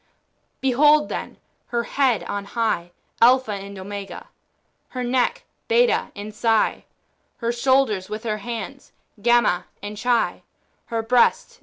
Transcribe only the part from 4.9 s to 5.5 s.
neck,